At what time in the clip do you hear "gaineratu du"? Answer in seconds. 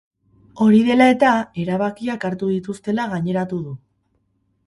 3.13-3.77